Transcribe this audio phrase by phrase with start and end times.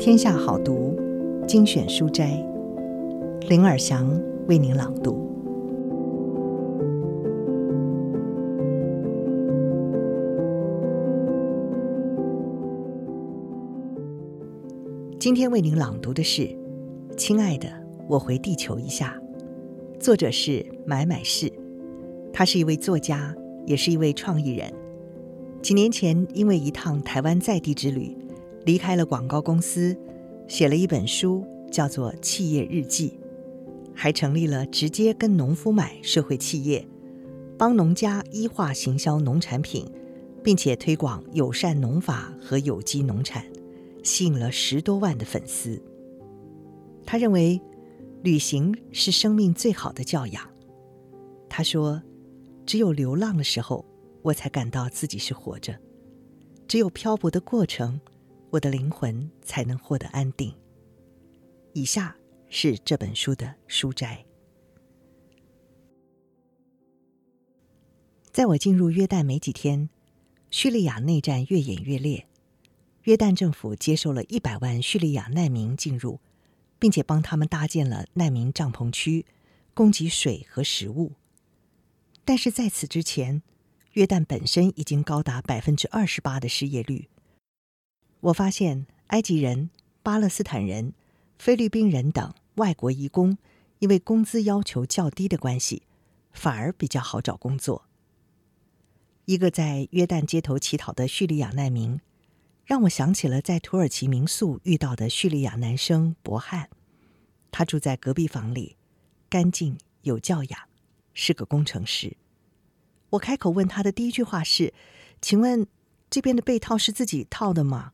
[0.00, 0.98] 天下好读
[1.46, 2.42] 精选书斋，
[3.50, 4.10] 林尔祥
[4.48, 5.28] 为您朗读。
[15.18, 16.44] 今天为您朗读的是
[17.18, 17.68] 《亲爱的，
[18.08, 19.20] 我回地球一下》，
[20.00, 21.52] 作者是买买氏，
[22.32, 24.72] 他是一位作家，也是一位创意人。
[25.60, 28.16] 几年前，因为一趟台湾在地之旅，
[28.64, 29.96] 离开了广告公司，
[30.46, 33.10] 写了一本书，叫做《企业日记》，
[33.94, 36.86] 还成立了直接跟农夫买社会企业，
[37.58, 39.90] 帮农家医化行销农产品，
[40.42, 43.44] 并且推广友善农法和有机农产，
[44.02, 45.80] 吸引了十多万的粉丝。
[47.06, 47.60] 他认为，
[48.22, 50.46] 旅行是生命最好的教养。
[51.48, 52.02] 他说，
[52.64, 53.84] 只有流浪的时候，
[54.22, 55.74] 我才感到自己是活着，
[56.68, 58.00] 只有漂泊的过程，
[58.50, 60.54] 我的灵魂才能获得安定。
[61.72, 62.16] 以下
[62.48, 64.24] 是这本书的书摘。
[68.32, 69.88] 在我进入约旦没几天，
[70.50, 72.26] 叙利亚内战越演越烈，
[73.02, 76.20] 约旦政府接受了一百万叙利亚难民进入，
[76.78, 79.26] 并且帮他们搭建了难民帐篷区，
[79.74, 81.12] 供给水和食物。
[82.24, 83.42] 但是在此之前，
[83.92, 87.08] 约旦本身已经高达百分之二十八的失业率。
[88.20, 89.70] 我发现埃及人、
[90.02, 90.92] 巴勒斯坦人、
[91.38, 93.38] 菲律宾人等外国移工，
[93.78, 95.82] 因为工资要求较低的关系，
[96.32, 97.86] 反而比较好找工作。
[99.24, 102.00] 一个在约旦街头乞讨的叙利亚难民，
[102.64, 106.68] 让我想起了在土耳其民宿遇到的叙利亚男生博汉。
[107.50, 108.76] 他住在隔壁房里，
[109.28, 110.60] 干净有教养，
[111.14, 112.16] 是个工程师。
[113.10, 114.74] 我开口问他的第一句话是
[115.22, 115.66] ：“请问
[116.08, 117.92] 这边的被套是自己套的吗？”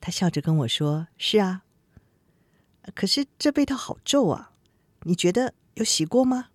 [0.00, 1.64] 他笑着跟我说：“是啊。”
[2.94, 4.52] 可是这被套好皱啊，
[5.02, 6.48] 你觉得有洗过吗？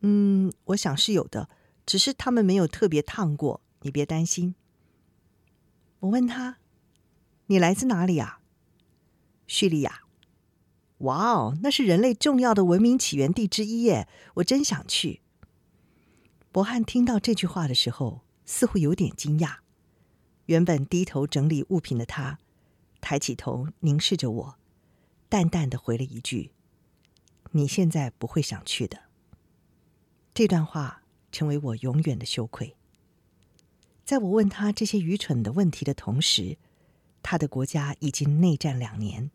[0.00, 1.48] 嗯，我想是有的，
[1.84, 4.54] 只是他们没有特别烫过，你别担心。
[6.00, 6.58] 我问他
[7.46, 8.40] ：“你来自哪里啊？”
[9.46, 10.02] 叙利亚。
[10.98, 15.20] 哇哦，那是人类重要的文明起源地之一耶，我真想去。
[16.52, 19.56] 博汉听到这句话的时候，似乎有点惊讶。
[20.50, 22.40] 原本低头整理物品的他，
[23.00, 24.56] 抬起头凝视着我，
[25.28, 26.50] 淡淡的回了一句
[27.52, 29.04] ：“你现在不会想去的。”
[30.34, 32.74] 这段话成为我永远的羞愧。
[34.04, 36.58] 在我问他这些愚蠢的问题的同时，
[37.22, 39.30] 他的国家已经内战两年。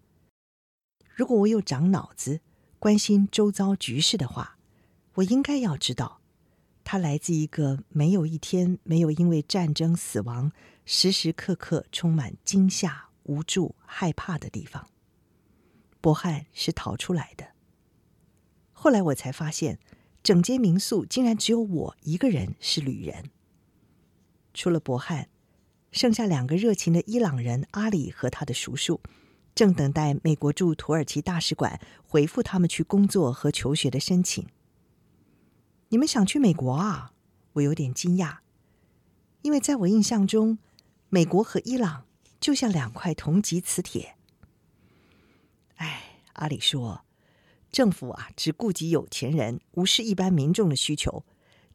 [1.15, 2.41] 如果我有长脑子，
[2.77, 4.57] 关心周遭局势的话，
[5.13, 6.19] 我应该要知道。
[6.85, 10.51] 他来自一个没有一天没有因为战争死亡、
[10.85, 14.87] 时时刻刻充满惊吓、无助、害怕的地方。
[15.99, 17.47] 博汉是逃出来的。
[18.71, 19.79] 后来我才发现，
[20.21, 23.31] 整间民宿竟然只有我一个人是旅人。
[24.53, 25.27] 除了博汉，
[25.91, 29.01] 剩下两个热情的伊朗人阿里和他的叔叔，
[29.55, 34.45] 正等待美国驻土耳其大使馆回复他们去工作和求学的申请。
[35.95, 37.13] 你们想去美国啊？
[37.53, 38.39] 我有点惊讶，
[39.43, 40.57] 因为在我印象中，
[41.07, 42.05] 美国和伊朗
[42.37, 44.17] 就像两块同级磁铁。
[45.77, 47.05] 哎，阿里说，
[47.71, 51.23] 政府啊只顾及有钱人，无视一般民众的需求，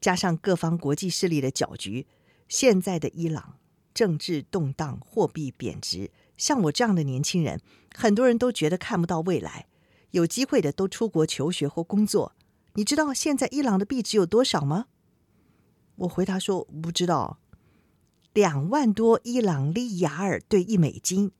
[0.02, 2.06] 加上各方国际势力的搅局，
[2.46, 3.54] 现在的伊朗
[3.94, 7.58] 政治动荡，货币贬值，像我这样的年轻人，
[7.94, 9.66] 很多人都觉得看不到未来，
[10.10, 12.34] 有机会的都出国求学或工作。
[12.74, 14.86] 你知道现在伊朗的币值有多少吗？
[15.96, 17.38] 我回答说不知道。
[18.32, 21.32] 两万多伊朗利亚尔兑一美金，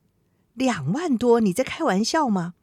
[0.54, 1.40] 两万多？
[1.40, 2.54] 你在开玩笑吗？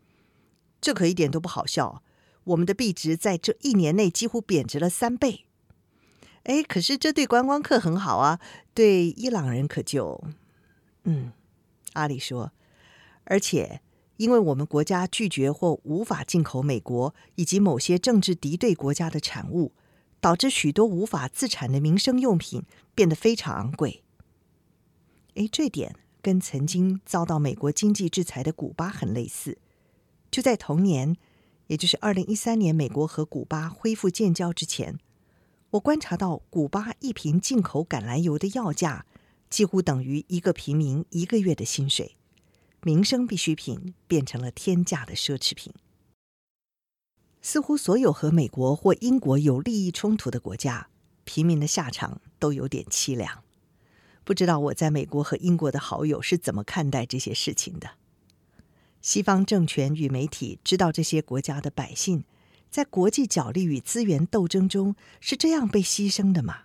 [0.82, 2.04] 这可一点都不好笑。
[2.44, 5.46] 我们的币值在这一年内几乎贬值了三倍。
[6.44, 8.40] 哎，可是这对观光客很好啊，
[8.74, 10.22] 对伊朗人可就……
[11.04, 11.32] 嗯，
[11.94, 12.52] 阿里说，
[13.24, 13.82] 而且。
[14.18, 19.72] 因为我们国家拒绝或无法进口美国以及某些政治敌对国家的产物，
[20.20, 24.04] 导致许多无法自产的民生用品变得非常昂贵。
[25.36, 29.60] 诶，这点跟曾经遭到美国经济制裁的古巴很类似。
[30.32, 31.16] 就在同年，
[31.68, 34.98] 也就是二零一三年，美国和古巴恢复建交之前，
[35.70, 39.06] 我观察到古巴一瓶进口橄榄油的要价
[39.50, 42.17] 几乎等于一个平民一个月的薪水。
[42.84, 45.74] 民生必需品变成了天价的奢侈品。
[47.42, 50.90] 似乎所有和美国或英国有利益冲突的国家，
[51.24, 53.44] 平民的下场都有点凄凉。
[54.24, 57.92] 不知道我在美国和英国的好友是怎么看待这些事情的？
[59.02, 62.26] 西方政权与媒体知道这些国家的百姓
[62.70, 66.64] 在国际角力与资源斗争中是这样被牺牲的吗？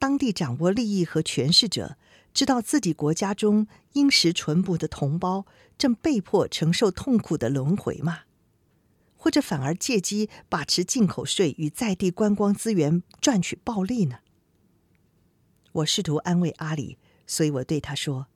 [0.00, 1.96] 当地掌握利益和权势者
[2.32, 5.46] 知道自己国家中殷实淳朴的同胞
[5.76, 8.20] 正被迫承受痛苦的轮回吗？
[9.16, 14.18] 或者反而借机把持进口税与在地观光资源赚取暴利呢？
[15.72, 18.28] 我试图安慰阿里，所以我对他说：“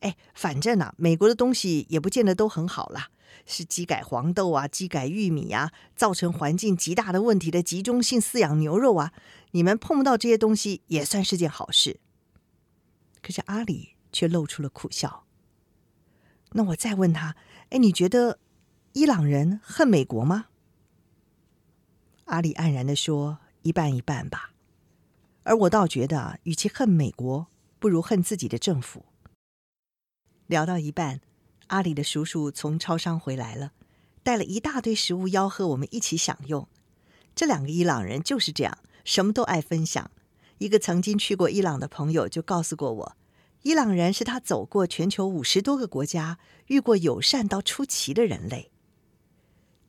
[0.00, 3.08] 哎，反正啊，美国的东西也不见得都很好啦，
[3.46, 9.14] 是基改黄豆啊、基改玉米啊，造成环境极大的问题的集中性饲养牛肉啊，
[9.52, 12.00] 你们碰不到这些东西也算是件好事。”
[13.26, 15.24] 可是阿里却露出了苦笑。
[16.52, 17.34] 那我再问他
[17.70, 18.38] ：“哎，你觉得
[18.92, 20.46] 伊朗人恨美国吗？”
[22.26, 24.52] 阿里黯然地说：“一半一半吧。”
[25.42, 27.48] 而我倒觉得，与其恨美国，
[27.80, 29.06] 不如恨自己的政府。
[30.46, 31.20] 聊到一半，
[31.66, 33.72] 阿里的叔叔从超商回来了，
[34.22, 36.68] 带了一大堆食物吆喝我们一起享用。
[37.34, 40.12] 这两个伊朗人就是这样，什么都爱分享。
[40.58, 43.16] 一个曾经去过伊朗的朋友就告诉过我，
[43.62, 46.38] 伊朗人是他走过全球五十多个国家，
[46.68, 48.70] 遇过友善到出奇的人类。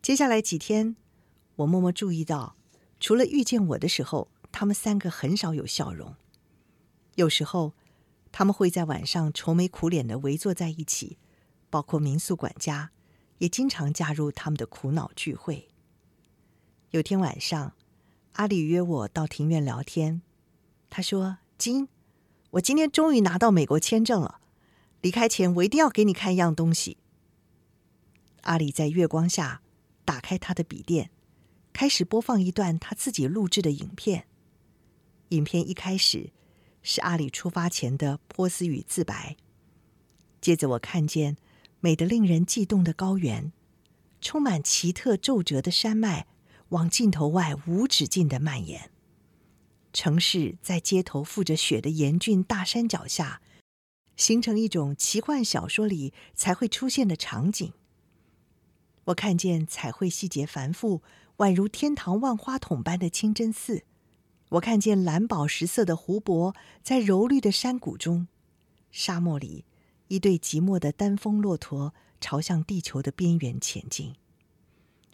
[0.02, 0.96] 接下来几天，
[1.58, 2.56] 我默默注意到，
[3.00, 6.16] 除了遇见我的时候，他们三个很少有笑容，
[7.16, 7.74] 有时候
[8.32, 11.18] 他们会在晚上愁眉苦脸的围坐在一起，
[11.70, 12.92] 包括民宿管家
[13.38, 15.68] 也经常加入他们的苦恼聚会。
[16.92, 17.74] 有天晚上，
[18.34, 20.22] 阿里约我到庭院聊天，
[20.90, 21.88] 他说：“金，
[22.52, 24.40] 我今天终于拿到美国签证了，
[25.02, 26.98] 离开前我一定要给你看一样东西。”
[28.44, 29.62] 阿里在月光下
[30.06, 31.10] 打开他的笔电，
[31.74, 34.26] 开始播放一段他自己录制的影片。
[35.30, 36.32] 影片一开始
[36.82, 39.36] 是阿里出发前的波斯语自白，
[40.40, 41.36] 接着我看见
[41.82, 43.52] 美得令人悸动的高原，
[44.22, 46.28] 充满奇特皱褶的山脉
[46.70, 48.90] 往镜头外无止境的蔓延，
[49.98, 53.42] 城市在街头覆着雪的严峻大山脚下，
[54.16, 57.74] 形成一种奇幻小说里才会出现的场景。
[59.06, 61.02] 我看见彩绘细节繁复，
[61.38, 63.86] 宛如天堂万花筒般的清真寺。
[64.50, 68.28] 我看见蓝宝石色的湖泊在柔绿的山谷中，
[68.92, 69.66] 沙漠里
[70.10, 74.14] 一对寂寞的单峰骆驼朝向地球的边缘前进。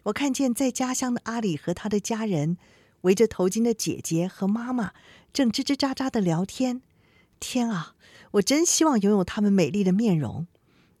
[0.02, 2.58] 我看见在家乡的阿里和他的家人
[3.04, 4.92] 围着头巾的姐姐和妈妈
[5.32, 6.82] 正吱吱喳喳的聊天。
[7.40, 7.94] 天啊，
[8.32, 10.46] 我真希望拥有他们美丽的面容。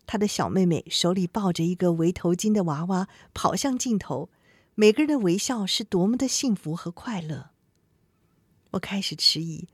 [0.06, 4.28] 他的小妹妹手里抱着一个围头巾的娃娃跑向镜头，
[4.74, 7.50] 每个人的微笑是多么的幸福和快乐。
[8.72, 9.66] 我开始迟疑，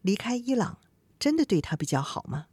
[0.00, 0.78] 离开伊朗
[1.20, 2.46] 真的对他比较好吗？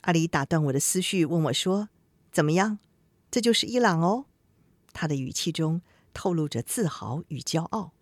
[0.00, 1.88] 阿里打断我的思绪，问我说
[2.32, 2.78] ：“怎么样？
[3.30, 4.24] 这就是伊朗哦。”
[4.92, 5.82] 他的语气中
[6.18, 7.92] 透露着自豪与骄傲。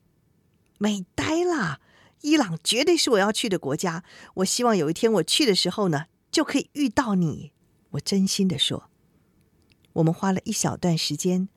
[0.79, 1.83] 美呆了！
[2.23, 4.05] 伊朗绝对是我要去的国家。
[4.37, 7.53] 我希望有一天我去的时候呢，就可以遇到你。
[7.91, 8.89] 我真心的说。
[9.93, 11.51] 我们花了一小段时间，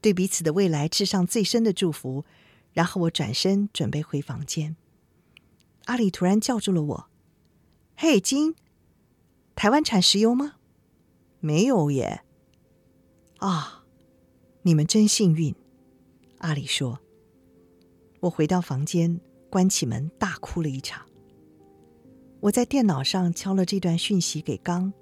[0.00, 2.24] 对彼此的未来致上最深的祝福。
[2.72, 4.76] 然后我转身准备回房间，
[5.86, 7.10] 阿里突然叫住了我
[7.98, 8.54] ：“嘿，金，
[9.56, 10.54] 台湾产石油吗
[11.40, 12.22] ？”“没有耶。
[13.38, 13.84] ”“啊，
[14.62, 15.56] 你们真幸运。”
[16.38, 16.98] 阿里说。
[18.20, 21.06] 我回到房间，关起门，大哭了一场。
[22.40, 24.92] 我在电脑上敲了这段讯息给刚。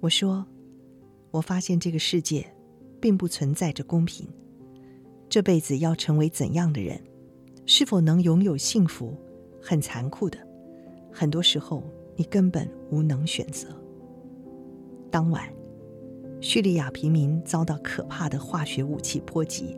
[0.00, 0.46] 我说
[1.30, 2.46] ：“我发现这个世界
[3.00, 4.26] 并不存在着公平。”
[5.28, 7.00] 这辈子要成为怎样的人，
[7.66, 9.16] 是否能拥有幸福，
[9.60, 10.38] 很残酷的。
[11.12, 11.82] 很多时候，
[12.14, 13.68] 你根本无能选择。
[15.10, 15.52] 当晚，
[16.40, 19.76] 叙利亚平民遭到可怕的化学武器波及，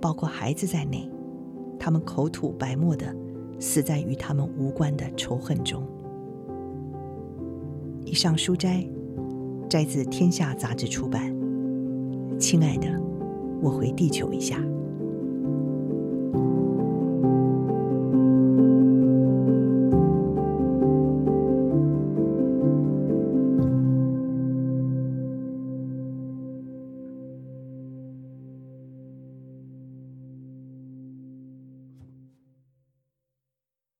[0.00, 1.10] 包括孩子在内，
[1.78, 3.14] 他们口吐白沫的
[3.58, 5.82] 死在与他们无关的仇恨中。
[8.04, 8.86] 以上书摘
[9.68, 11.34] 摘自《天下杂志》出版。
[12.38, 12.86] 亲爱的，
[13.60, 14.62] 我回地球一下。